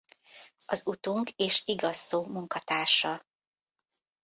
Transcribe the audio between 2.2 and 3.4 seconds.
munkatársa.